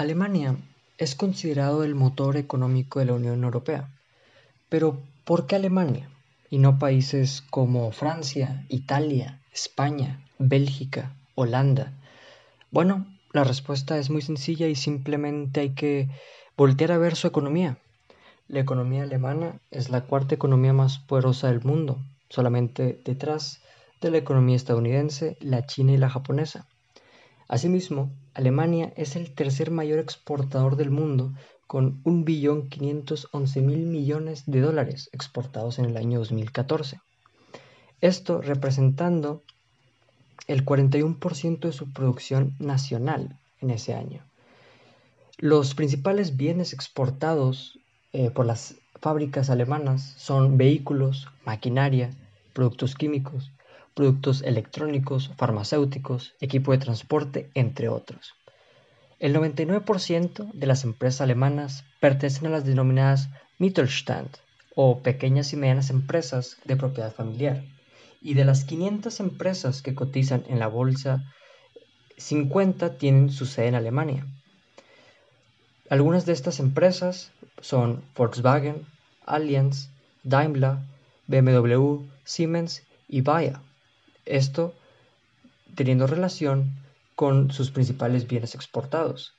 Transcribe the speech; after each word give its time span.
Alemania 0.00 0.56
es 0.96 1.14
considerado 1.14 1.84
el 1.84 1.94
motor 1.94 2.38
económico 2.38 3.00
de 3.00 3.04
la 3.04 3.12
Unión 3.12 3.44
Europea. 3.44 3.90
Pero, 4.70 4.98
¿por 5.24 5.46
qué 5.46 5.56
Alemania? 5.56 6.08
Y 6.48 6.56
no 6.56 6.78
países 6.78 7.42
como 7.50 7.92
Francia, 7.92 8.64
Italia, 8.70 9.42
España, 9.52 10.24
Bélgica, 10.38 11.12
Holanda. 11.34 11.92
Bueno, 12.70 13.06
la 13.34 13.44
respuesta 13.44 13.98
es 13.98 14.08
muy 14.08 14.22
sencilla 14.22 14.68
y 14.68 14.74
simplemente 14.74 15.60
hay 15.60 15.74
que 15.74 16.08
voltear 16.56 16.92
a 16.92 16.98
ver 16.98 17.14
su 17.14 17.26
economía. 17.26 17.76
La 18.48 18.60
economía 18.60 19.02
alemana 19.02 19.60
es 19.70 19.90
la 19.90 20.00
cuarta 20.00 20.34
economía 20.34 20.72
más 20.72 20.98
poderosa 20.98 21.48
del 21.48 21.60
mundo, 21.60 21.98
solamente 22.30 22.98
detrás 23.04 23.60
de 24.00 24.10
la 24.10 24.16
economía 24.16 24.56
estadounidense, 24.56 25.36
la 25.40 25.66
china 25.66 25.92
y 25.92 25.98
la 25.98 26.08
japonesa. 26.08 26.66
Asimismo, 27.50 28.12
Alemania 28.32 28.92
es 28.94 29.16
el 29.16 29.34
tercer 29.34 29.72
mayor 29.72 29.98
exportador 29.98 30.76
del 30.76 30.90
mundo 30.90 31.34
con 31.66 32.00
1.511.000 32.04 33.62
millones 33.62 34.44
de 34.46 34.60
dólares 34.60 35.10
exportados 35.12 35.80
en 35.80 35.86
el 35.86 35.96
año 35.96 36.20
2014. 36.20 37.00
Esto 38.00 38.40
representando 38.40 39.42
el 40.46 40.64
41% 40.64 41.58
de 41.58 41.72
su 41.72 41.92
producción 41.92 42.54
nacional 42.60 43.36
en 43.60 43.70
ese 43.70 43.94
año. 43.94 44.22
Los 45.36 45.74
principales 45.74 46.36
bienes 46.36 46.72
exportados 46.72 47.80
eh, 48.12 48.30
por 48.30 48.46
las 48.46 48.76
fábricas 49.00 49.50
alemanas 49.50 50.14
son 50.18 50.56
vehículos, 50.56 51.26
maquinaria, 51.44 52.10
productos 52.52 52.94
químicos, 52.94 53.50
productos 53.94 54.42
electrónicos, 54.42 55.30
farmacéuticos, 55.36 56.34
equipo 56.40 56.72
de 56.72 56.78
transporte, 56.78 57.50
entre 57.54 57.88
otros. 57.88 58.34
El 59.18 59.34
99% 59.34 60.50
de 60.52 60.66
las 60.66 60.84
empresas 60.84 61.20
alemanas 61.20 61.84
pertenecen 62.00 62.46
a 62.46 62.50
las 62.50 62.64
denominadas 62.64 63.28
Mittelstand 63.58 64.28
o 64.74 65.02
pequeñas 65.02 65.52
y 65.52 65.56
medianas 65.56 65.90
empresas 65.90 66.56
de 66.64 66.76
propiedad 66.76 67.12
familiar. 67.12 67.62
Y 68.22 68.34
de 68.34 68.44
las 68.44 68.64
500 68.64 69.20
empresas 69.20 69.82
que 69.82 69.94
cotizan 69.94 70.44
en 70.48 70.58
la 70.58 70.68
bolsa, 70.68 71.24
50 72.16 72.96
tienen 72.96 73.30
su 73.30 73.46
sede 73.46 73.68
en 73.68 73.74
Alemania. 73.74 74.26
Algunas 75.90 76.24
de 76.24 76.32
estas 76.32 76.60
empresas 76.60 77.32
son 77.60 78.02
Volkswagen, 78.16 78.86
Allianz, 79.26 79.90
Daimler, 80.22 80.76
BMW, 81.26 82.04
Siemens 82.24 82.84
y 83.08 83.20
Bayer. 83.22 83.58
Esto 84.26 84.74
teniendo 85.74 86.06
relación 86.06 86.72
con 87.14 87.50
sus 87.50 87.70
principales 87.70 88.26
bienes 88.26 88.54
exportados. 88.54 89.34